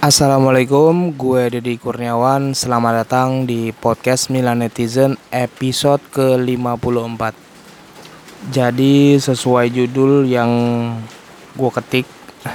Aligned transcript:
Assalamualaikum, 0.00 1.12
gue 1.12 1.60
Deddy 1.60 1.76
Kurniawan. 1.76 2.56
Selamat 2.56 3.04
datang 3.04 3.44
di 3.44 3.68
podcast 3.68 4.32
Milan 4.32 4.64
Netizen 4.64 5.20
episode 5.28 6.00
ke-54. 6.16 7.36
Jadi 8.48 9.20
sesuai 9.20 9.68
judul 9.68 10.24
yang 10.24 10.48
gue 11.52 11.70
ketik 11.76 12.08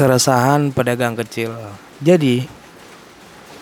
Keresahan 0.00 0.72
pedagang 0.72 1.12
kecil. 1.12 1.52
Jadi 2.00 2.48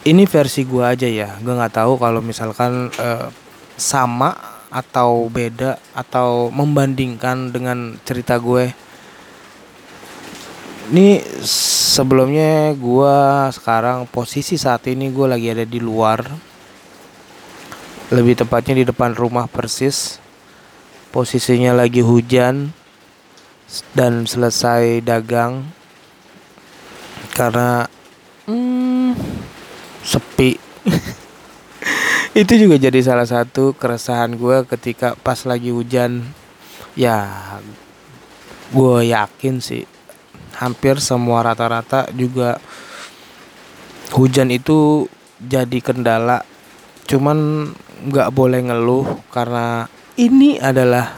ini 0.06 0.22
versi 0.22 0.62
gue 0.62 0.86
aja 0.86 1.10
ya. 1.10 1.34
Gue 1.42 1.50
nggak 1.50 1.82
tahu 1.82 1.98
kalau 1.98 2.22
misalkan 2.22 2.94
eh, 2.94 3.26
sama 3.74 4.38
atau 4.70 5.26
beda 5.34 5.82
atau 5.98 6.46
membandingkan 6.54 7.50
dengan 7.50 7.98
cerita 8.06 8.38
gue 8.38 8.85
ini 10.86 11.18
sebelumnya 11.42 12.70
gue 12.78 13.18
sekarang 13.50 14.06
posisi 14.06 14.54
saat 14.54 14.86
ini 14.86 15.10
gue 15.10 15.26
lagi 15.26 15.50
ada 15.50 15.66
di 15.66 15.82
luar. 15.82 16.22
Lebih 18.14 18.38
tepatnya 18.46 18.78
di 18.78 18.84
depan 18.86 19.18
rumah 19.18 19.50
persis. 19.50 20.22
Posisinya 21.10 21.74
lagi 21.74 22.06
hujan 22.06 22.70
dan 23.98 24.30
selesai 24.30 25.02
dagang. 25.02 25.66
Karena 27.34 27.82
hmm, 28.46 29.18
sepi. 30.06 30.54
Itu 32.46 32.52
juga 32.60 32.78
jadi 32.78 33.00
salah 33.02 33.26
satu 33.26 33.74
keresahan 33.74 34.38
gue 34.38 34.62
ketika 34.70 35.18
pas 35.18 35.42
lagi 35.42 35.74
hujan. 35.74 36.22
Ya 36.94 37.26
gue 38.70 39.10
yakin 39.10 39.58
sih 39.58 39.95
hampir 40.56 40.98
semua 40.98 41.44
rata-rata 41.44 42.08
juga 42.16 42.58
hujan 44.16 44.48
itu 44.48 45.06
jadi 45.40 45.78
kendala. 45.84 46.42
Cuman 47.06 47.70
nggak 48.08 48.32
boleh 48.34 48.60
ngeluh 48.66 49.06
karena 49.30 49.86
ini 50.16 50.58
adalah 50.58 51.16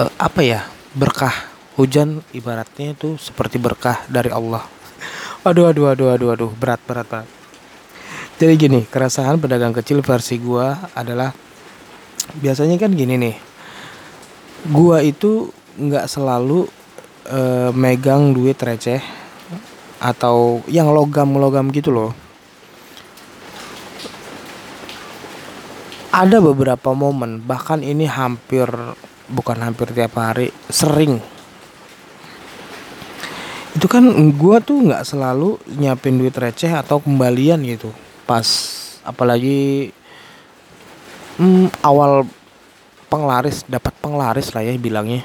uh, 0.00 0.10
apa 0.18 0.40
ya 0.42 0.60
berkah 0.96 1.34
hujan. 1.76 2.24
Ibaratnya 2.34 2.96
itu 2.96 3.20
seperti 3.20 3.60
berkah 3.60 4.02
dari 4.10 4.32
Allah. 4.32 4.64
Aduh 5.46 5.70
aduh 5.70 5.94
aduh 5.94 6.10
aduh 6.16 6.34
aduh 6.34 6.50
berat 6.56 6.82
berat 6.88 7.06
berat. 7.06 7.28
Jadi 8.38 8.54
gini 8.54 8.80
keresahan 8.86 9.38
pedagang 9.38 9.74
kecil 9.74 10.02
versi 10.02 10.38
gua 10.38 10.90
adalah 10.94 11.34
biasanya 12.38 12.78
kan 12.78 12.92
gini 12.92 13.18
nih 13.18 13.36
gua 14.70 15.02
itu 15.02 15.50
nggak 15.78 16.06
selalu 16.10 16.66
uh, 17.28 17.70
megang 17.76 18.32
duit 18.32 18.56
receh 18.56 19.00
atau 19.98 20.62
yang 20.70 20.90
logam-logam 20.90 21.68
gitu 21.70 21.90
loh. 21.92 22.12
Ada 26.08 26.40
beberapa 26.40 26.96
momen, 26.96 27.44
bahkan 27.44 27.84
ini 27.84 28.08
hampir 28.08 28.66
bukan 29.28 29.60
hampir 29.60 29.92
tiap 29.92 30.16
hari, 30.16 30.50
sering. 30.72 31.20
Itu 33.76 33.86
kan 33.86 34.08
gua 34.34 34.58
tuh 34.58 34.88
nggak 34.88 35.04
selalu 35.06 35.60
nyiapin 35.78 36.18
duit 36.18 36.34
receh 36.34 36.72
atau 36.72 36.98
kembalian 36.98 37.62
gitu. 37.62 37.92
Pas 38.26 38.42
apalagi 39.06 39.92
hmm, 41.38 41.70
awal 41.86 42.26
penglaris 43.06 43.62
dapat 43.68 43.94
penglaris 44.02 44.50
lah 44.56 44.64
ya 44.64 44.74
bilangnya. 44.74 45.22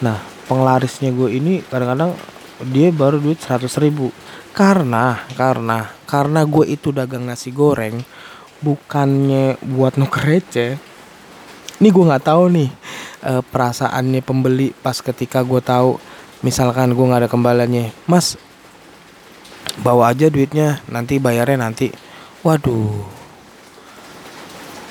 Nah, 0.00 0.39
penglarisnya 0.50 1.14
gue 1.14 1.30
ini 1.38 1.62
kadang-kadang 1.62 2.18
dia 2.74 2.90
baru 2.90 3.22
duit 3.22 3.38
100 3.38 3.70
ribu. 3.78 4.10
Karena 4.50 5.22
karena 5.38 5.94
karena 6.10 6.42
gue 6.42 6.66
itu 6.66 6.90
dagang 6.90 7.22
nasi 7.22 7.54
goreng 7.54 8.02
bukannya 8.58 9.62
buat 9.62 9.94
nuker 9.94 10.26
receh. 10.26 10.74
Ini 11.78 11.88
gue 11.88 12.04
nggak 12.10 12.26
tahu 12.26 12.44
nih 12.50 12.68
e, 13.22 13.32
perasaannya 13.46 14.20
pembeli 14.26 14.74
pas 14.74 14.98
ketika 14.98 15.46
gue 15.46 15.62
tahu 15.62 16.02
misalkan 16.42 16.90
gue 16.98 17.06
nggak 17.06 17.24
ada 17.24 17.30
kembaliannya. 17.30 17.94
Mas 18.10 18.34
bawa 19.86 20.10
aja 20.10 20.26
duitnya 20.26 20.82
nanti 20.90 21.22
bayarnya 21.22 21.62
nanti. 21.62 21.94
Waduh 22.42 23.06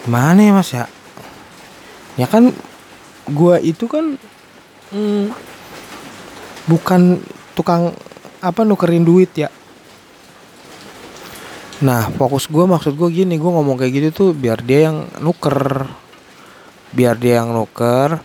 mana 0.08 0.40
ya 0.40 0.54
mas 0.56 0.72
ya? 0.72 0.88
Ya 2.16 2.26
kan 2.26 2.56
gue 3.30 3.56
itu 3.62 3.86
kan 3.86 4.18
hmm, 4.96 5.49
bukan 6.70 7.18
tukang 7.58 7.98
apa 8.46 8.62
nukerin 8.62 9.02
duit 9.02 9.34
ya. 9.34 9.50
Nah 11.82 12.14
fokus 12.14 12.46
gue 12.46 12.64
maksud 12.70 12.94
gue 12.94 13.10
gini 13.10 13.42
gue 13.42 13.52
ngomong 13.52 13.82
kayak 13.82 13.94
gitu 13.98 14.10
tuh 14.14 14.30
biar 14.38 14.62
dia 14.62 14.94
yang 14.94 15.10
nuker. 15.18 15.90
Biar 16.94 17.18
dia 17.18 17.42
yang 17.42 17.58
nuker. 17.58 18.22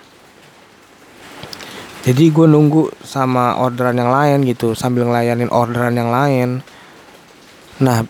Jadi 2.04 2.24
gue 2.28 2.44
nunggu 2.44 3.00
sama 3.00 3.56
orderan 3.56 3.96
yang 3.96 4.12
lain 4.12 4.44
gitu 4.44 4.76
sambil 4.76 5.08
ngelayanin 5.08 5.48
orderan 5.48 5.96
yang 5.96 6.12
lain. 6.12 6.60
Nah 7.80 8.04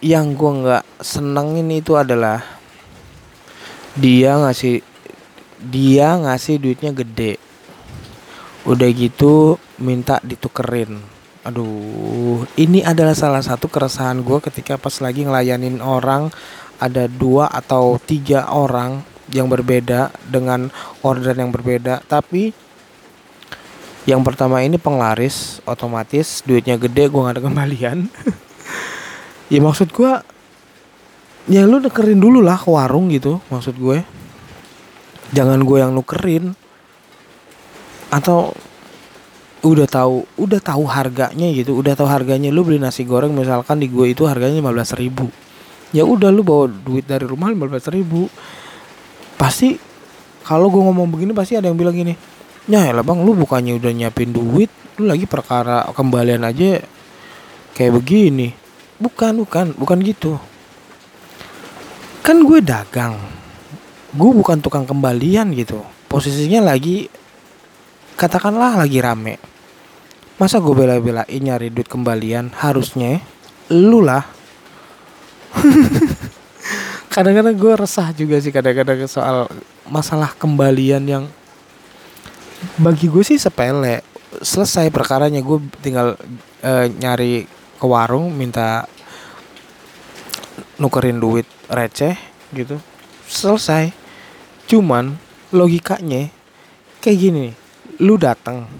yang 0.00 0.32
gue 0.32 0.52
nggak 0.64 0.84
senengin 1.04 1.68
itu 1.74 1.92
adalah 1.98 2.40
dia 3.98 4.38
ngasih 4.38 4.80
dia 5.58 6.14
ngasih 6.14 6.62
duitnya 6.62 6.94
gede 6.94 7.47
udah 8.68 8.88
gitu 8.92 9.56
minta 9.80 10.20
ditukerin. 10.20 11.00
Aduh 11.40 12.44
ini 12.60 12.84
adalah 12.84 13.16
salah 13.16 13.40
satu 13.40 13.72
keresahan 13.72 14.20
gue 14.20 14.38
ketika 14.44 14.76
pas 14.76 14.92
lagi 15.00 15.24
ngelayanin 15.24 15.80
orang 15.80 16.28
ada 16.76 17.08
dua 17.08 17.48
atau 17.48 17.96
tiga 17.96 18.52
orang 18.52 19.00
yang 19.32 19.48
berbeda 19.48 20.12
dengan 20.28 20.68
order 21.00 21.32
yang 21.32 21.48
berbeda. 21.48 22.04
Tapi 22.04 22.52
yang 24.04 24.20
pertama 24.20 24.60
ini 24.60 24.76
penglaris 24.76 25.64
otomatis 25.64 26.44
duitnya 26.44 26.76
gede 26.76 27.08
gue 27.08 27.20
gak 27.24 27.40
ada 27.40 27.44
kembalian. 27.44 27.98
Ya 29.48 29.64
maksud 29.64 29.96
gue 29.96 30.12
ya 31.48 31.64
lu 31.64 31.80
nukerin 31.80 32.20
dulu 32.20 32.44
lah 32.44 32.60
ke 32.60 32.68
warung 32.68 33.08
gitu 33.08 33.40
maksud 33.48 33.80
gue. 33.80 34.04
Jangan 35.32 35.64
gue 35.64 35.80
yang 35.80 35.96
nukerin 35.96 36.52
atau 38.08 38.56
udah 39.58 39.90
tahu 39.90 40.22
udah 40.38 40.62
tahu 40.62 40.86
harganya 40.86 41.50
gitu 41.50 41.74
udah 41.76 41.98
tahu 41.98 42.08
harganya. 42.08 42.48
Lu 42.54 42.62
beli 42.62 42.78
nasi 42.78 43.02
goreng 43.02 43.34
misalkan 43.34 43.82
di 43.82 43.90
gue 43.90 44.14
itu 44.14 44.24
harganya 44.24 44.58
lima 44.62 44.72
belas 44.72 44.94
ribu. 44.94 45.28
Ya 45.90 46.04
udah 46.04 46.28
lu 46.28 46.44
bawa 46.44 46.68
duit 46.68 47.08
dari 47.08 47.24
rumah 47.26 47.50
lima 47.50 47.66
belas 47.66 47.88
ribu. 47.90 48.30
Pasti 49.34 49.78
kalau 50.46 50.72
gue 50.72 50.80
ngomong 50.80 51.10
begini 51.10 51.32
pasti 51.36 51.58
ada 51.58 51.68
yang 51.68 51.76
bilang 51.76 51.92
gini 51.92 52.16
ya 52.68 52.92
lah 52.92 53.00
bang 53.00 53.24
lu 53.24 53.32
bukannya 53.32 53.80
udah 53.80 53.92
nyiapin 53.96 54.28
duit 54.28 54.68
lu 55.00 55.08
lagi 55.08 55.24
perkara 55.24 55.88
kembalian 55.92 56.44
aja 56.44 56.80
kayak 57.74 57.92
begini. 57.98 58.54
Bukan 58.98 59.42
bukan 59.42 59.74
bukan 59.78 59.98
gitu. 60.02 60.38
Kan 62.22 62.44
gue 62.44 62.60
dagang 62.62 63.18
gue 64.14 64.30
bukan 64.32 64.62
tukang 64.62 64.86
kembalian 64.86 65.52
gitu. 65.52 65.84
Posisinya 66.08 66.72
lagi 66.72 67.08
katakanlah 68.18 68.74
lagi 68.74 68.98
rame. 68.98 69.38
Masa 70.42 70.58
gue 70.58 70.74
bela-belain 70.74 71.38
nyari 71.38 71.70
duit 71.70 71.86
kembalian? 71.86 72.50
Harusnya 72.50 73.22
lu 73.70 74.02
lah. 74.02 74.26
Kadang-kadang 77.14 77.54
gue 77.54 77.74
resah 77.78 78.10
juga 78.14 78.38
sih 78.38 78.54
kadang-kadang 78.54 79.06
soal 79.10 79.50
masalah 79.90 80.30
kembalian 80.38 81.02
yang 81.06 81.24
bagi 82.78 83.06
gue 83.06 83.22
sih 83.22 83.38
sepele. 83.38 84.02
Selesai 84.42 84.90
perkaranya 84.94 85.42
gue 85.42 85.58
tinggal 85.82 86.14
uh, 86.62 86.86
nyari 86.86 87.48
ke 87.78 87.86
warung 87.86 88.34
minta 88.34 88.86
nukerin 90.78 91.18
duit 91.18 91.46
receh 91.66 92.14
gitu. 92.54 92.78
Selesai. 93.26 93.90
Cuman 94.70 95.18
logikanya 95.50 96.30
kayak 97.02 97.18
gini 97.18 97.67
lu 97.98 98.14
datang 98.14 98.70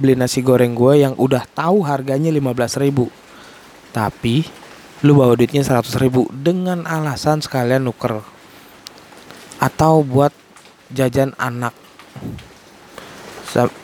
beli 0.00 0.16
nasi 0.16 0.44
goreng 0.44 0.76
gue 0.76 1.04
yang 1.04 1.16
udah 1.16 1.44
tahu 1.52 1.84
harganya 1.84 2.32
15 2.32 2.80
ribu. 2.80 3.08
Tapi 3.92 4.44
lu 5.04 5.16
bawa 5.16 5.36
duitnya 5.36 5.64
100 5.64 5.96
ribu 6.00 6.28
dengan 6.32 6.84
alasan 6.84 7.40
sekalian 7.40 7.84
nuker. 7.84 8.20
Atau 9.60 10.04
buat 10.04 10.32
jajan 10.92 11.36
anak. 11.36 11.76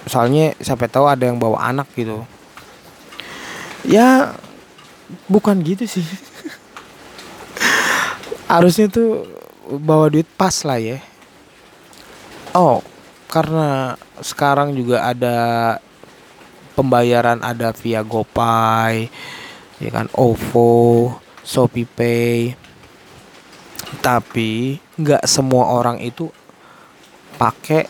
Soalnya 0.08 0.56
siapa 0.60 0.88
tahu 0.88 1.08
ada 1.08 1.28
yang 1.28 1.36
bawa 1.36 1.72
anak 1.72 1.88
gitu. 1.96 2.24
Ya 3.84 4.36
bukan 5.28 5.60
gitu 5.64 5.84
sih. 5.84 6.04
Harusnya 8.52 8.88
tuh 8.88 9.28
bawa 9.68 10.08
duit 10.08 10.28
pas 10.36 10.64
lah 10.64 10.80
ya. 10.80 11.00
Oh 12.56 12.80
karena 13.36 14.00
sekarang 14.24 14.72
juga 14.72 15.04
ada 15.04 15.36
pembayaran 16.72 17.44
ada 17.44 17.76
via 17.76 18.00
GoPay 18.00 19.12
ya 19.76 19.90
kan 19.92 20.08
OVO 20.16 21.12
ShopeePay 21.44 22.56
tapi 24.00 24.80
nggak 24.96 25.28
semua 25.28 25.68
orang 25.76 26.00
itu 26.00 26.32
pakai 27.36 27.86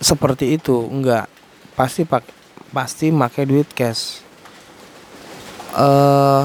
seperti 0.00 0.56
itu. 0.56 0.80
Nggak. 0.88 1.28
Pasti 1.76 2.02
pak 2.08 2.24
pasti 2.72 3.12
pakai 3.12 3.44
duit 3.46 3.68
cash. 3.70 4.24
Eh 5.76 5.82
uh, 5.82 6.44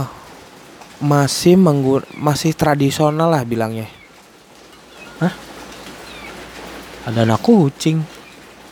masih 1.01 1.57
menggur 1.59 2.07
masih 2.15 2.53
tradisional 2.53 3.31
lah 3.31 3.44
bilangnya. 3.47 3.89
Hah? 5.19 5.44
Ada 7.06 7.22
anak 7.22 7.46
kucing. 7.46 8.02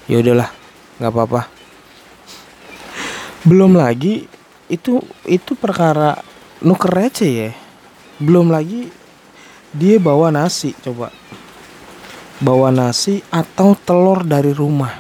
Ya 0.10 0.20
udahlah 0.20 0.50
nggak 0.98 1.14
apa-apa. 1.14 1.42
Belum 3.46 3.78
lagi 3.78 4.26
itu 4.68 5.00
itu 5.30 5.54
perkara 5.54 6.18
nuker 6.66 6.90
receh 6.90 7.32
ya. 7.32 7.52
Belum 8.18 8.50
lagi 8.50 8.90
dia 9.70 10.02
bawa 10.02 10.34
nasi 10.34 10.74
coba. 10.82 11.14
Bawa 12.42 12.74
nasi 12.74 13.22
atau 13.30 13.78
telur 13.78 14.26
dari 14.26 14.52
rumah. 14.52 14.92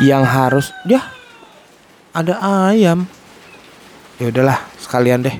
Yang 0.00 0.24
harus 0.24 0.66
ya 0.88 1.04
ada 2.16 2.40
ayam. 2.72 3.04
Ya 4.16 4.32
udahlah 4.32 4.58
sekalian 4.80 5.28
deh. 5.28 5.36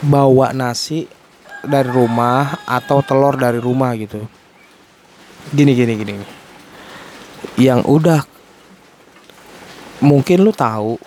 Bawa 0.00 0.54
nasi 0.54 1.17
dari 1.64 1.90
rumah 1.90 2.62
atau 2.66 3.02
telur 3.02 3.34
dari 3.34 3.58
rumah 3.58 3.94
gitu. 3.98 4.22
Gini 5.50 5.72
gini 5.74 5.92
gini. 5.98 6.14
Yang 7.58 7.80
udah 7.86 8.20
mungkin 10.02 10.46
lu 10.46 10.54
tahu 10.54 10.98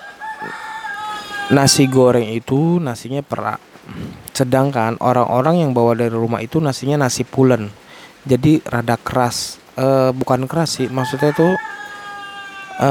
nasi 1.51 1.88
goreng 1.88 2.27
itu 2.31 2.80
nasinya 2.80 3.24
perak. 3.24 3.59
Sedangkan 4.31 4.95
orang-orang 5.03 5.63
yang 5.63 5.71
bawa 5.75 5.95
dari 5.95 6.15
rumah 6.15 6.39
itu 6.39 6.59
nasinya 6.63 7.07
nasi 7.07 7.27
pulen. 7.27 7.71
Jadi 8.24 8.63
rada 8.63 8.95
keras. 8.95 9.59
E, 9.71 10.12
bukan 10.12 10.51
keras 10.51 10.80
sih 10.80 10.92
maksudnya 10.92 11.31
itu 11.31 11.48
e, 12.80 12.89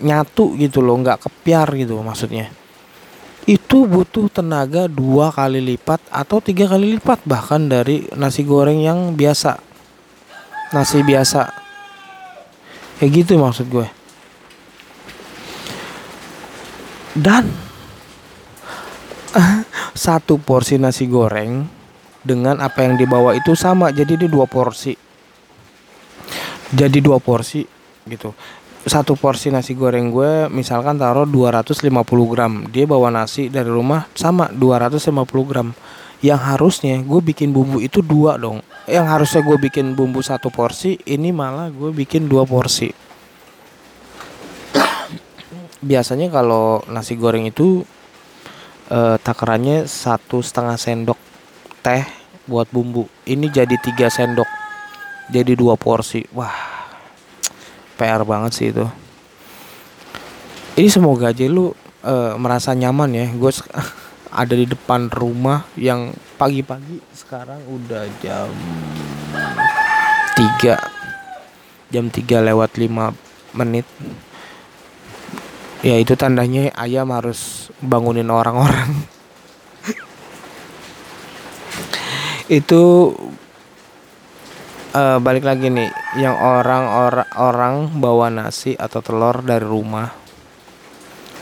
nyatu 0.00 0.56
gitu 0.56 0.80
loh 0.80 0.96
nggak 1.00 1.28
kepiar 1.28 1.68
gitu 1.76 2.00
maksudnya 2.00 2.48
itu 3.46 3.86
butuh 3.86 4.26
tenaga 4.26 4.90
dua 4.90 5.30
kali 5.30 5.62
lipat 5.62 6.02
atau 6.10 6.42
tiga 6.42 6.66
kali 6.66 6.98
lipat 6.98 7.22
bahkan 7.22 7.70
dari 7.70 8.10
nasi 8.18 8.42
goreng 8.42 8.82
yang 8.82 9.14
biasa. 9.14 9.62
Nasi 10.74 10.98
biasa. 11.06 11.46
Kayak 12.98 13.10
gitu 13.22 13.38
maksud 13.38 13.70
gue. 13.70 13.86
Dan 17.14 17.46
satu 19.94 20.42
porsi 20.42 20.74
nasi 20.82 21.06
goreng 21.06 21.70
dengan 22.26 22.58
apa 22.58 22.82
yang 22.82 22.98
dibawa 22.98 23.30
itu 23.38 23.54
sama 23.54 23.94
jadi 23.94 24.18
di 24.18 24.26
dua 24.26 24.50
porsi. 24.50 24.98
Jadi 26.74 26.98
dua 26.98 27.22
porsi 27.22 27.62
gitu 28.10 28.34
satu 28.86 29.18
porsi 29.18 29.50
nasi 29.50 29.74
goreng 29.74 30.14
gue 30.14 30.46
misalkan 30.46 30.94
taruh 30.94 31.26
250 31.26 31.90
gram. 32.30 32.62
Dia 32.70 32.86
bawa 32.86 33.10
nasi 33.10 33.50
dari 33.50 33.66
rumah 33.66 34.06
sama 34.14 34.46
250 34.54 35.26
gram. 35.50 35.74
Yang 36.22 36.40
harusnya 36.46 36.94
gue 37.02 37.20
bikin 37.20 37.50
bumbu 37.50 37.82
itu 37.82 37.98
dua 37.98 38.38
dong. 38.38 38.62
Yang 38.86 39.06
harusnya 39.10 39.40
gue 39.42 39.58
bikin 39.58 39.98
bumbu 39.98 40.22
satu 40.22 40.54
porsi 40.54 40.94
ini 41.02 41.34
malah 41.34 41.66
gue 41.74 41.90
bikin 41.90 42.30
dua 42.30 42.46
porsi. 42.46 42.94
Biasanya 45.82 46.30
kalau 46.30 46.86
nasi 46.86 47.18
goreng 47.18 47.50
itu 47.50 47.82
eh, 48.86 49.18
takarannya 49.18 49.90
satu 49.90 50.38
setengah 50.46 50.78
sendok 50.78 51.18
teh 51.82 52.06
buat 52.46 52.70
bumbu. 52.70 53.10
Ini 53.26 53.50
jadi 53.50 53.74
tiga 53.82 54.06
sendok 54.06 54.48
jadi 55.26 55.58
dua 55.58 55.74
porsi. 55.74 56.22
Wah 56.30 56.75
PR 57.96 58.22
banget 58.22 58.52
sih 58.52 58.68
itu. 58.70 58.84
Ini 60.76 60.92
semoga 60.92 61.32
aja 61.32 61.48
lu 61.48 61.72
uh, 62.04 62.36
merasa 62.36 62.76
nyaman 62.76 63.10
ya. 63.16 63.26
Gue 63.32 63.50
ada 64.44 64.54
di 64.54 64.68
depan 64.68 65.08
rumah 65.08 65.64
yang 65.80 66.12
pagi-pagi 66.36 67.00
sekarang 67.16 67.64
udah 67.64 68.04
jam 68.20 68.52
3 70.36 70.76
jam 71.88 72.12
3 72.12 72.48
lewat 72.52 72.76
5 72.76 73.56
menit. 73.56 73.88
Ya 75.80 75.96
itu 75.96 76.12
tandanya 76.18 76.68
ayam 76.76 77.08
harus 77.14 77.70
bangunin 77.80 78.28
orang-orang. 78.28 78.90
Itu 82.60 83.14
uh, 84.96 85.18
balik 85.20 85.44
lagi 85.44 85.68
nih 85.68 85.92
yang 86.16 86.32
orang 86.32 86.84
orang 86.88 87.30
orang 87.36 87.74
bawa 88.00 88.32
nasi 88.32 88.72
atau 88.72 89.04
telur 89.04 89.44
dari 89.44 89.64
rumah. 89.64 90.08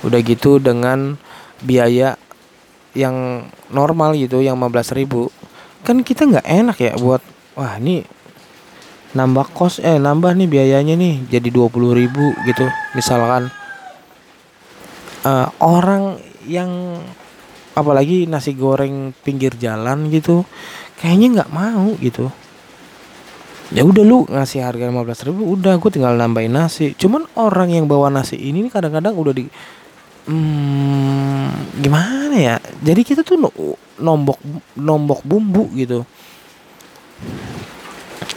Udah 0.03 0.21
gitu 0.21 0.59
dengan 0.59 1.17
biaya 1.63 2.19
yang 2.93 3.47
normal 3.71 4.19
gitu 4.19 4.43
yang 4.43 4.59
15 4.59 4.99
ribu. 4.99 5.31
Kan 5.87 6.03
kita 6.03 6.27
nggak 6.27 6.47
enak 6.47 6.77
ya 6.83 6.93
buat 6.99 7.23
wah 7.55 7.79
ini 7.79 8.03
nambah 9.15 9.55
kos 9.55 9.79
eh 9.79 10.03
nambah 10.03 10.35
nih 10.35 10.51
biayanya 10.51 10.99
nih 10.99 11.39
jadi 11.39 11.49
20 11.55 11.71
ribu 11.95 12.35
gitu 12.51 12.67
misalkan. 12.99 13.49
Uh, 15.25 15.49
orang 15.65 16.21
yang 16.45 17.01
apalagi 17.73 18.29
nasi 18.29 18.53
goreng 18.53 19.17
pinggir 19.25 19.57
jalan 19.57 20.13
gitu 20.13 20.45
kayaknya 21.01 21.41
nggak 21.41 21.51
mau 21.57 21.97
gitu 21.97 22.29
ya 23.75 23.83
udah 23.83 24.05
lu 24.07 24.23
ngasih 24.31 24.63
harga 24.63 24.87
lima 24.87 25.03
belas 25.03 25.19
ribu 25.27 25.51
udah 25.51 25.75
gue 25.83 25.91
tinggal 25.91 26.15
nambahin 26.15 26.55
nasi. 26.55 26.95
Cuman 26.95 27.27
orang 27.35 27.75
yang 27.75 27.91
bawa 27.91 28.07
nasi 28.07 28.39
ini 28.39 28.71
kadang-kadang 28.71 29.19
udah 29.19 29.35
di 29.35 29.51
hmm, 30.31 31.83
gimana 31.83 32.37
ya? 32.39 32.57
Jadi 32.79 33.03
kita 33.03 33.27
tuh 33.27 33.35
nombok 33.99 34.39
nombok 34.79 35.21
bumbu 35.27 35.67
gitu. 35.75 36.07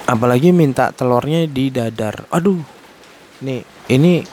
Apalagi 0.09 0.49
minta 0.49 0.89
telurnya 0.89 1.45
di 1.45 1.69
dadar 1.69 2.25
aduh 2.33 2.57
nih 3.37 3.61
ini 3.93 4.25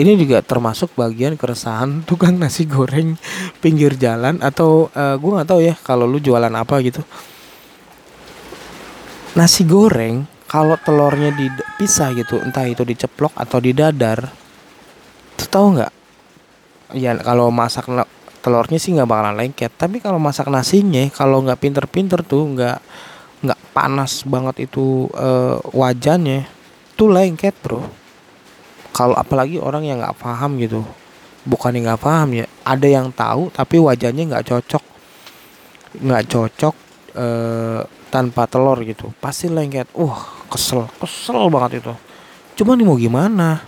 ini 0.00 0.12
juga 0.18 0.42
termasuk 0.42 0.98
bagian 0.98 1.38
keresahan 1.38 2.02
tukang 2.10 2.34
nasi 2.42 2.66
goreng 2.66 3.14
pinggir 3.62 3.94
jalan 3.94 4.42
atau 4.42 4.90
uh, 4.98 5.14
eh, 5.14 5.16
gue 5.16 5.30
nggak 5.30 5.46
tahu 5.46 5.60
ya 5.62 5.74
kalau 5.78 6.10
lu 6.10 6.18
jualan 6.18 6.50
apa 6.50 6.82
gitu. 6.82 7.06
Nasi 9.38 9.62
goreng 9.62 10.39
kalau 10.50 10.74
telurnya 10.82 11.30
dipisah 11.30 12.10
gitu 12.10 12.42
entah 12.42 12.66
itu 12.66 12.82
diceplok 12.82 13.30
atau 13.38 13.62
didadar 13.62 14.34
tuh 15.38 15.46
tahu 15.46 15.66
nggak? 15.78 15.92
Ya 16.98 17.14
kalau 17.22 17.54
masak 17.54 17.86
telurnya 18.42 18.82
sih 18.82 18.90
nggak 18.90 19.06
bakalan 19.06 19.38
lengket. 19.38 19.70
Tapi 19.78 20.02
kalau 20.02 20.18
masak 20.18 20.50
nasinya 20.50 21.06
kalau 21.14 21.46
nggak 21.46 21.62
pinter-pinter 21.62 22.26
tuh 22.26 22.50
nggak 22.50 22.82
nggak 23.46 23.60
panas 23.70 24.26
banget 24.26 24.66
itu 24.66 25.06
uh, 25.14 25.62
wajannya 25.70 26.50
tuh 26.98 27.14
lengket 27.14 27.54
bro. 27.62 27.86
Kalau 28.90 29.14
apalagi 29.14 29.62
orang 29.62 29.86
yang 29.86 30.02
nggak 30.02 30.18
paham 30.18 30.58
gitu. 30.58 30.82
Bukan 31.46 31.78
yang 31.78 31.94
nggak 31.94 32.02
paham 32.02 32.42
ya 32.42 32.50
ada 32.66 32.90
yang 32.90 33.14
tahu 33.14 33.54
tapi 33.54 33.78
wajannya 33.78 34.34
nggak 34.34 34.50
cocok. 34.50 34.84
Nggak 36.02 36.26
cocok 36.26 36.74
uh, 37.14 37.86
tanpa 38.10 38.50
telur 38.50 38.82
gitu. 38.82 39.14
Pasti 39.22 39.46
lengket. 39.46 39.86
Uh 39.94 40.39
kesel 40.50 40.90
kesel 40.98 41.46
banget 41.46 41.80
itu. 41.80 41.94
Cuma 42.58 42.74
nih 42.74 42.84
mau 42.84 42.98
gimana? 42.98 43.62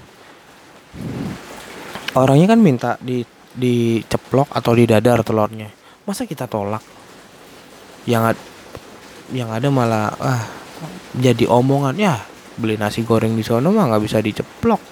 Orangnya 2.18 2.52
kan 2.52 2.60
minta 2.60 3.00
di 3.00 3.24
diceplok 3.52 4.50
atau 4.52 4.72
didadar 4.74 5.22
telurnya. 5.24 5.70
Masa 6.04 6.26
kita 6.26 6.50
tolak? 6.50 6.82
Yang 8.04 8.36
yang 9.32 9.48
ada 9.48 9.70
malah 9.70 10.12
ah 10.18 10.44
jadi 11.16 11.46
omongan 11.48 11.96
ya 11.96 12.20
beli 12.58 12.76
nasi 12.76 13.00
goreng 13.06 13.32
di 13.32 13.46
sana 13.46 13.70
mah 13.70 13.88
nggak 13.88 14.02
bisa 14.02 14.18
diceplok. 14.20 14.82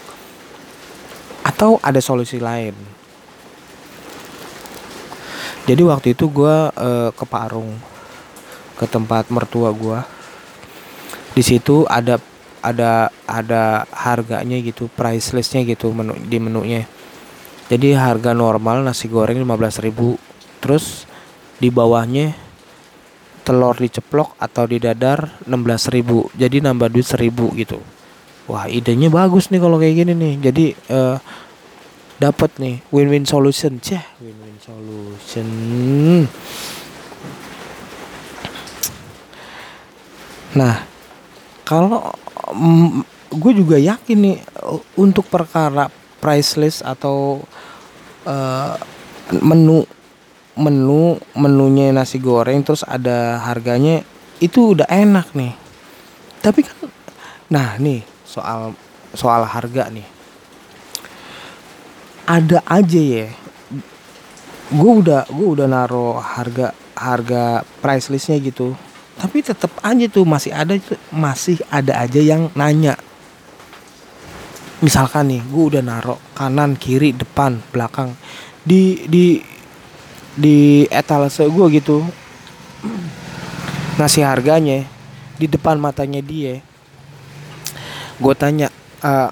Atau 1.45 1.77
ada 1.83 1.99
solusi 2.01 2.41
lain? 2.41 2.73
Jadi 5.69 5.83
waktu 5.85 6.17
itu 6.17 6.33
gue 6.33 6.57
uh, 6.73 7.11
ke 7.13 7.25
Parung 7.29 7.77
ke 8.81 8.89
tempat 8.89 9.29
mertua 9.29 9.69
gue 9.77 10.20
di 11.35 11.43
situ 11.47 11.87
ada 11.87 12.19
ada 12.61 13.09
ada 13.25 13.89
harganya 13.95 14.61
gitu 14.61 14.93
price 14.93 15.33
listnya 15.33 15.65
gitu 15.65 15.91
menu 15.95 16.17
di 16.21 16.37
menunya. 16.37 16.85
Jadi 17.71 17.95
harga 17.95 18.35
normal 18.35 18.83
nasi 18.83 19.07
goreng 19.07 19.39
15.000 19.47 19.95
terus 20.59 21.07
di 21.63 21.71
bawahnya 21.71 22.35
telur 23.47 23.79
diceplok 23.79 24.35
atau 24.37 24.67
didadar 24.67 25.39
16.000 25.47 26.35
jadi 26.35 26.57
nambah 26.67 26.91
duit 26.91 27.07
1000 27.07 27.31
gitu. 27.63 27.79
Wah 28.51 28.67
idenya 28.67 29.07
bagus 29.09 29.49
nih 29.55 29.63
kalau 29.63 29.79
kayak 29.79 30.03
gini 30.03 30.13
nih. 30.19 30.35
Jadi 30.51 30.67
uh, 30.91 31.17
dapat 32.19 32.51
nih 32.59 32.83
win-win 32.91 33.25
solution 33.25 33.79
ceh. 33.79 34.03
Win-win 34.19 34.59
solution. 34.59 35.47
Nah 40.59 40.90
kalau 41.71 42.11
mm, 42.51 43.07
gue 43.31 43.53
juga 43.55 43.79
yakin 43.79 44.19
nih 44.19 44.39
untuk 44.99 45.31
perkara 45.31 45.87
price 46.19 46.59
list 46.59 46.83
atau 46.83 47.47
uh, 48.27 48.75
menu 49.39 49.87
menu 50.59 51.15
menunya 51.39 51.95
nasi 51.95 52.19
goreng 52.19 52.67
terus 52.67 52.83
ada 52.83 53.39
harganya 53.47 54.03
itu 54.43 54.75
udah 54.75 54.91
enak 54.91 55.31
nih. 55.31 55.55
Tapi 56.43 56.67
kan 56.67 56.91
nah 57.47 57.79
nih 57.79 58.03
soal 58.27 58.75
soal 59.15 59.47
harga 59.47 59.95
nih. 59.95 60.09
Ada 62.27 62.67
aja 62.67 62.99
ya. 62.99 63.31
Gue 64.75 65.07
udah 65.07 65.23
gue 65.31 65.47
udah 65.55 65.71
naro 65.71 66.19
harga 66.19 66.75
harga 66.99 67.63
price 67.79 68.11
listnya 68.11 68.43
gitu 68.43 68.75
tapi 69.19 69.43
tetap 69.43 69.73
aja 69.83 70.07
tuh 70.07 70.25
masih 70.25 70.53
ada 70.55 70.79
masih 71.11 71.59
ada 71.69 71.99
aja 71.99 72.21
yang 72.21 72.49
nanya. 72.55 72.95
Misalkan 74.81 75.29
nih 75.29 75.43
gue 75.45 75.65
udah 75.77 75.83
naro 75.85 76.17
kanan 76.33 76.79
kiri 76.79 77.13
depan 77.13 77.61
belakang. 77.69 78.17
Di 78.65 79.05
di 79.09 79.45
di 80.37 80.89
etalase 80.89 81.45
gue 81.45 81.67
gitu. 81.77 82.01
Ngasih 84.01 84.25
harganya 84.25 84.89
di 85.37 85.45
depan 85.45 85.77
matanya 85.77 86.25
dia. 86.25 86.65
Gue 88.17 88.33
tanya 88.33 88.73
uh, 89.05 89.29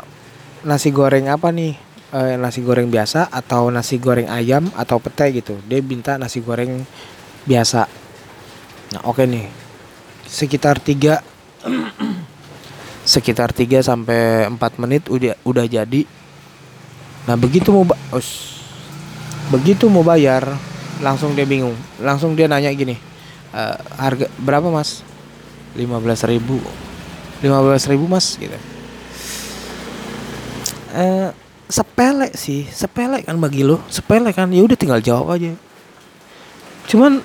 nasi 0.68 0.92
goreng 0.92 1.32
apa 1.32 1.48
nih? 1.48 1.76
Uh, 2.08 2.36
nasi 2.40 2.60
goreng 2.64 2.88
biasa 2.88 3.28
atau 3.28 3.68
nasi 3.68 3.96
goreng 3.96 4.28
ayam 4.28 4.68
atau 4.76 5.00
pete 5.00 5.32
gitu? 5.32 5.56
Dia 5.64 5.80
minta 5.80 6.20
nasi 6.20 6.44
goreng 6.44 6.84
biasa. 7.48 7.88
Nah 8.92 9.02
oke 9.08 9.24
okay 9.24 9.28
nih 9.28 9.67
sekitar 10.28 10.78
tiga 10.78 11.24
sekitar 13.08 13.56
3 13.56 13.80
sampai 13.80 14.44
4 14.52 14.82
menit 14.84 15.08
udah 15.08 15.40
udah 15.48 15.64
jadi. 15.64 16.04
Nah, 17.24 17.36
begitu 17.40 17.72
mau 17.72 17.88
us, 18.12 18.60
begitu 19.48 19.88
mau 19.88 20.04
bayar, 20.04 20.44
langsung 21.00 21.32
dia 21.32 21.48
bingung. 21.48 21.76
Langsung 22.04 22.36
dia 22.36 22.44
nanya 22.44 22.68
gini. 22.72 23.00
E, 23.52 23.62
harga 23.96 24.28
berapa, 24.36 24.68
Mas? 24.68 25.00
15.000. 25.72 26.36
15.000, 27.40 27.96
Mas, 28.04 28.36
gitu. 28.36 28.58
Eh, 30.88 31.28
sepele 31.68 32.32
sih, 32.32 32.64
sepele 32.68 33.20
kan 33.24 33.36
bagi 33.40 33.64
lo, 33.64 33.80
sepele 33.92 34.32
kan. 34.32 34.48
Ya 34.52 34.64
udah 34.64 34.76
tinggal 34.76 35.00
jawab 35.04 35.36
aja. 35.36 35.52
Cuman 36.88 37.20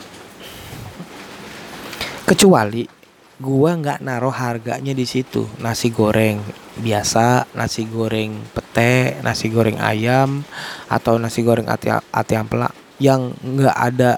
kecuali 2.24 2.88
gua 3.40 3.76
nggak 3.76 4.00
naruh 4.00 4.34
harganya 4.34 4.96
di 4.96 5.04
situ. 5.04 5.48
Nasi 5.60 5.92
goreng 5.92 6.40
biasa 6.74 7.54
nasi 7.54 7.86
goreng 7.86 8.34
pete 8.50 9.22
nasi 9.22 9.54
goreng 9.54 9.78
ayam 9.78 10.42
atau 10.90 11.22
nasi 11.22 11.46
goreng 11.46 11.70
ati 11.70 11.94
ati 11.94 12.34
ampela 12.34 12.74
yang 12.98 13.30
nggak 13.46 13.78
ada 13.78 14.18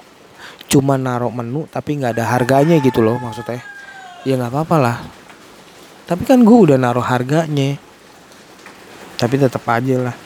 cuma 0.66 0.96
naruh 0.96 1.28
menu 1.28 1.68
tapi 1.68 2.00
nggak 2.00 2.16
ada 2.16 2.24
harganya 2.32 2.78
gitu 2.78 3.02
loh 3.02 3.18
maksudnya. 3.18 3.62
Ya 4.26 4.38
nggak 4.38 4.52
apa-apa 4.52 4.76
lah. 4.78 4.96
Tapi 6.06 6.22
kan 6.22 6.46
gue 6.46 6.58
udah 6.70 6.78
naruh 6.78 7.02
harganya. 7.02 7.78
Tapi 9.18 9.34
tetap 9.42 9.66
aja 9.66 10.10
lah. 10.10 10.16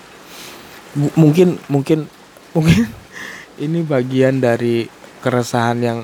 Mungkin 1.16 1.56
mungkin 1.72 2.04
mungkin 2.52 2.84
ini 3.64 3.80
bagian 3.84 4.40
dari 4.40 4.88
keresahan 5.20 5.78
yang 5.80 5.98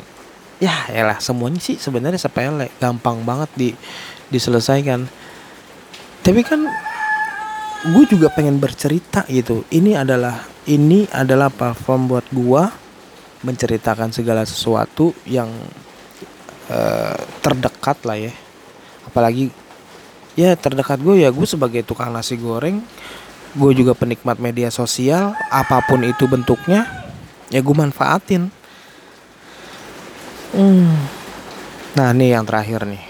ya 0.61 1.03
lah 1.05 1.21
semuanya 1.21 1.61
sih 1.61 1.77
sebenarnya 1.77 2.17
sepele 2.17 2.73
gampang 2.81 3.21
banget 3.23 3.51
di 3.57 3.69
diselesaikan. 4.33 5.05
Tapi 6.25 6.41
kan 6.43 6.65
gue 7.87 8.05
juga 8.09 8.33
pengen 8.33 8.59
bercerita 8.59 9.23
gitu. 9.29 9.63
Ini 9.69 10.01
adalah 10.01 10.43
ini 10.67 11.07
adalah 11.13 11.53
platform 11.53 12.11
buat 12.11 12.27
gue 12.33 12.63
menceritakan 13.45 14.11
segala 14.11 14.43
sesuatu 14.43 15.13
yang 15.29 15.53
uh, 16.73 17.19
terdekat 17.45 17.99
lah 18.09 18.19
ya. 18.19 18.33
Apalagi 19.07 19.53
ya 20.37 20.53
terdekat 20.57 21.01
gue 21.01 21.25
ya 21.25 21.33
gue 21.33 21.47
sebagai 21.49 21.81
tukang 21.81 22.13
nasi 22.13 22.37
goreng 22.37 22.85
gue 23.57 23.73
juga 23.73 23.97
penikmat 23.97 24.37
media 24.37 24.69
sosial 24.69 25.33
apa 25.49 25.81
pun 25.89 26.05
itu 26.05 26.29
bentuknya 26.29 26.85
ya 27.49 27.65
gue 27.65 27.73
manfaatin 27.73 28.53
Hmm. 30.55 30.95
Nah, 31.97 32.12
nih 32.12 32.37
yang 32.37 32.45
terakhir 32.47 32.87
nih. 32.87 33.05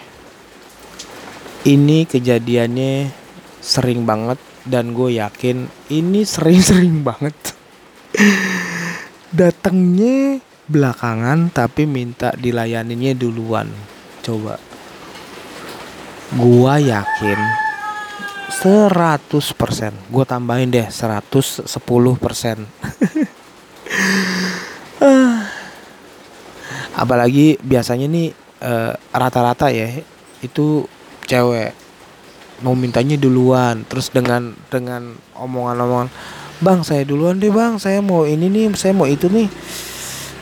Ini 1.67 2.07
kejadiannya 2.07 3.11
sering 3.59 4.07
banget 4.07 4.39
dan 4.63 4.95
gue 4.95 5.19
yakin 5.19 5.67
ini 5.91 6.23
sering-sering 6.23 7.03
banget. 7.03 7.35
Datangnya 9.35 10.39
belakangan 10.71 11.51
tapi 11.51 11.85
minta 11.85 12.31
dilayaninnya 12.39 13.19
duluan. 13.19 13.69
Coba. 14.23 14.57
Gua 16.35 16.75
yakin 16.83 17.39
100% 18.51 19.31
Gue 20.11 20.25
tambahin 20.27 20.75
deh 20.75 20.91
110% 20.91 21.71
apalagi 26.97 27.61
biasanya 27.61 28.09
nih 28.09 28.33
eh, 28.65 28.93
rata-rata 29.13 29.69
ya 29.69 30.01
itu 30.41 30.89
cewek 31.29 31.77
mau 32.65 32.73
mintanya 32.73 33.21
duluan 33.21 33.85
terus 33.85 34.09
dengan 34.09 34.57
dengan 34.73 35.13
omongan-omongan 35.37 36.09
bang 36.57 36.81
saya 36.81 37.05
duluan 37.05 37.37
deh 37.37 37.53
bang 37.53 37.77
saya 37.77 38.01
mau 38.01 38.25
ini 38.25 38.49
nih 38.49 38.73
saya 38.73 38.97
mau 38.97 39.05
itu 39.05 39.29
nih. 39.29 39.49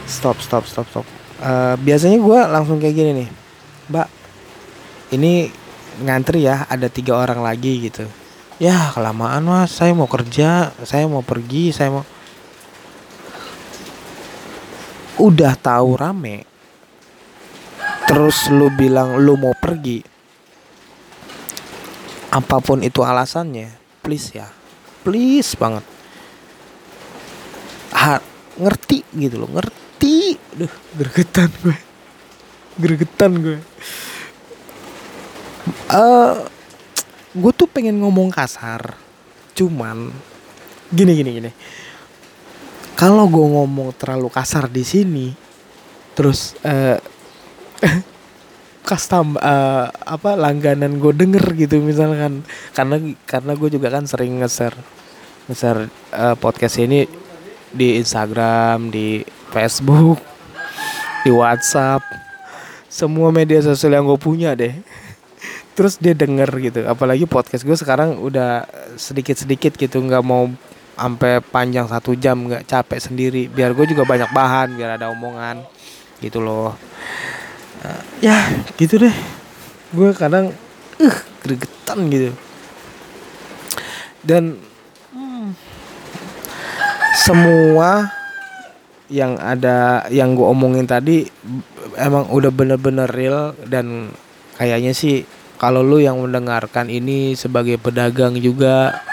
Stop 0.06 0.38
stop 0.38 0.62
stop 0.68 0.86
stop. 0.86 1.06
Uh, 1.42 1.74
biasanya 1.82 2.22
gue 2.22 2.38
langsung 2.46 2.78
kayak 2.78 2.94
gini 2.94 3.10
nih 3.24 3.28
mbak 3.90 4.08
ini 5.10 5.50
ngantri 6.06 6.46
ya 6.46 6.70
ada 6.70 6.86
tiga 6.86 7.18
orang 7.18 7.42
lagi 7.42 7.90
gitu. 7.90 8.06
Ya 8.62 8.94
kelamaan 8.94 9.42
mas. 9.42 9.74
Saya 9.74 9.90
mau 9.90 10.06
kerja 10.06 10.70
saya 10.86 11.10
mau 11.10 11.26
pergi 11.26 11.74
saya 11.74 11.90
mau 11.90 12.06
udah 15.18 15.54
tahu 15.58 15.94
rame. 15.94 16.46
Terus 18.04 18.50
lu 18.52 18.70
bilang 18.74 19.18
lu 19.18 19.38
mau 19.38 19.54
pergi. 19.56 20.02
Apa 22.34 22.58
pun 22.58 22.82
itu 22.82 23.00
alasannya 23.02 23.70
please 24.02 24.34
ya. 24.34 24.48
Please 25.06 25.54
banget. 25.56 25.84
Ha, 27.94 28.18
ngerti 28.58 29.06
gitu 29.14 29.40
loh 29.40 29.50
ngerti. 29.54 30.36
Duh 30.58 30.74
gregetan 30.98 31.50
gue. 31.62 31.78
Gregetan 32.76 33.32
gue. 33.38 33.58
Uh, 35.88 36.44
gue 37.32 37.52
tuh 37.54 37.70
pengen 37.70 38.02
ngomong 38.02 38.28
kasar. 38.34 38.98
Cuman 39.54 40.10
gini 40.92 41.12
gini 41.16 41.30
gini 41.40 41.50
kalau 42.94 43.26
gue 43.26 43.46
ngomong 43.46 43.94
terlalu 43.98 44.30
kasar 44.30 44.70
di 44.70 44.86
sini 44.86 45.26
terus 46.14 46.54
uh, 46.62 46.98
custom 48.86 49.40
uh, 49.40 49.88
apa 49.90 50.36
langganan 50.36 51.00
gue 51.00 51.12
denger 51.16 51.44
gitu 51.56 51.80
misalkan. 51.80 52.44
Karena 52.76 53.00
karena 53.24 53.52
gue 53.56 53.68
juga 53.72 53.88
kan 53.90 54.04
sering 54.04 54.38
nge-share 54.44 54.76
nge-share 55.48 55.88
uh, 56.14 56.36
podcast 56.36 56.78
ini 56.78 57.08
di 57.74 57.98
Instagram 57.98 58.92
di 58.92 59.24
Facebook 59.50 60.20
di 61.26 61.32
WhatsApp. 61.32 62.04
Semua 62.86 63.34
media 63.34 63.58
sosial 63.58 63.98
yang 63.98 64.06
gue 64.06 64.20
punya 64.20 64.54
deh. 64.54 64.76
Terus 65.74 65.98
dia 65.98 66.14
denger 66.14 66.46
gitu. 66.62 66.80
Apalagi 66.86 67.26
podcast 67.26 67.66
gue 67.66 67.74
sekarang 67.74 68.22
udah 68.22 68.68
sedikit 68.94 69.34
sedikit 69.34 69.74
gitu 69.74 69.98
nggak 69.98 70.22
mau 70.22 70.46
sampai 70.94 71.42
panjang 71.42 71.86
satu 71.90 72.14
jam 72.14 72.46
nggak 72.46 72.66
capek 72.66 72.98
sendiri. 73.02 73.42
Biar 73.50 73.74
gue 73.74 73.86
juga 73.90 74.06
banyak 74.06 74.30
bahan 74.30 74.78
biar 74.78 74.96
ada 74.96 75.10
omongan 75.10 75.66
gitu 76.22 76.40
loh. 76.40 76.74
Uh, 77.84 78.02
ya 78.22 78.48
gitu 78.78 78.98
deh. 79.02 79.14
Gue 79.90 80.14
kadang 80.14 80.54
uh 81.02 81.16
gregetan 81.42 81.98
gitu. 82.08 82.30
Dan 84.24 84.56
hmm, 85.12 85.52
semua 87.20 88.08
yang 89.12 89.36
ada 89.36 90.08
yang 90.08 90.32
gue 90.32 90.46
omongin 90.48 90.88
tadi 90.88 91.28
emang 92.00 92.30
udah 92.32 92.48
bener-bener 92.48 93.10
real. 93.10 93.52
Dan 93.68 94.14
kayaknya 94.56 94.96
sih 94.96 95.28
kalau 95.60 95.84
lu 95.84 96.02
yang 96.02 96.18
mendengarkan 96.18 96.90
ini 96.90 97.38
sebagai 97.38 97.78
pedagang 97.78 98.34
juga 98.40 99.04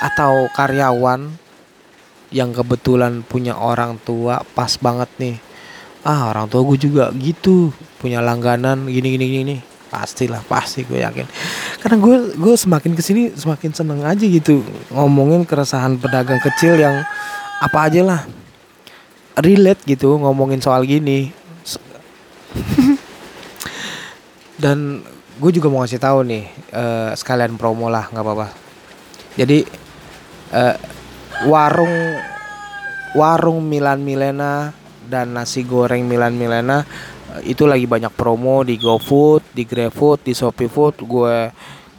atau 0.00 0.48
karyawan 0.56 1.28
yang 2.32 2.54
kebetulan 2.54 3.20
punya 3.26 3.54
orang 3.58 4.00
tua 4.02 4.42
pas 4.56 4.74
banget 4.80 5.10
nih. 5.20 5.36
Ah 6.00 6.32
orang 6.32 6.48
tua 6.48 6.64
gue 6.64 6.78
juga 6.80 7.12
gitu. 7.20 7.70
Punya 8.00 8.24
langganan 8.24 8.88
gini 8.88 9.08
gini 9.14 9.26
gini 9.28 9.56
pastilah 9.90 10.40
pasti 10.46 10.86
gue 10.86 11.02
yakin. 11.02 11.26
Karena 11.82 11.98
gue 11.98 12.16
gue 12.38 12.54
semakin 12.54 12.94
ke 12.94 13.02
sini 13.02 13.34
semakin 13.34 13.74
seneng 13.74 14.00
aja 14.06 14.22
gitu 14.22 14.62
ngomongin 14.94 15.42
keresahan 15.42 15.98
pedagang 15.98 16.38
kecil 16.38 16.78
yang 16.78 17.02
apa 17.60 17.78
aja 17.90 18.00
lah. 18.06 18.22
Relate 19.36 19.82
gitu 19.84 20.16
ngomongin 20.16 20.62
soal 20.62 20.86
gini. 20.86 21.34
Dan 24.62 25.02
gue 25.40 25.50
juga 25.50 25.66
mau 25.72 25.82
ngasih 25.82 26.00
tahu 26.00 26.22
nih 26.22 26.44
uh, 26.70 27.10
sekalian 27.18 27.58
promo 27.58 27.90
lah 27.90 28.06
nggak 28.08 28.24
apa-apa. 28.24 28.48
Jadi 29.34 29.66
uh, 30.54 30.76
warung 31.48 31.94
warung 33.16 33.66
Milan 33.66 34.02
Milena 34.02 34.70
dan 35.10 35.34
nasi 35.34 35.66
goreng 35.66 36.06
Milan 36.06 36.38
Milena 36.38 36.86
uh, 37.34 37.40
itu 37.42 37.66
lagi 37.66 37.86
banyak 37.86 38.14
promo 38.14 38.62
di 38.62 38.78
GoFood, 38.78 39.54
di 39.54 39.66
GrabFood, 39.66 40.26
di 40.26 40.32
ShopeeFood. 40.36 40.94
Gue 41.06 41.50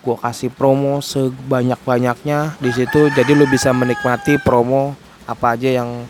gue 0.01 0.15
kasih 0.17 0.49
promo 0.49 1.03
sebanyak 1.03 1.77
banyaknya 1.83 2.57
di 2.57 2.71
situ. 2.73 3.11
Jadi 3.11 3.31
lu 3.37 3.45
bisa 3.45 3.75
menikmati 3.75 4.41
promo 4.41 4.97
apa 5.29 5.55
aja 5.59 5.69
yang 5.83 6.07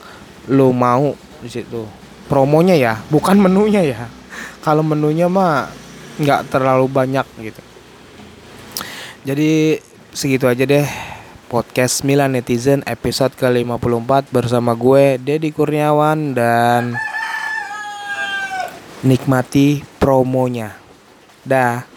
lu 0.49 0.71
mau 0.71 1.13
di 1.41 1.49
situ. 1.49 1.83
Promonya 2.31 2.79
ya, 2.79 2.93
bukan 3.11 3.35
menunya 3.35 3.83
ya. 3.83 4.07
Kalau 4.63 4.85
menunya 4.85 5.27
mah 5.27 5.67
nggak 6.21 6.53
terlalu 6.53 6.85
banyak 6.85 7.25
gitu 7.41 7.61
jadi 9.25 9.81
segitu 10.11 10.45
aja 10.49 10.63
deh 10.65 10.87
podcast 11.51 12.07
Milan 12.07 12.31
Netizen 12.31 12.79
episode 12.87 13.35
ke-54 13.35 14.31
bersama 14.31 14.71
gue 14.71 15.19
Dedi 15.19 15.51
Kurniawan 15.51 16.31
dan 16.31 16.95
nikmati 19.03 19.83
promonya. 19.99 20.79
Dah 21.43 21.90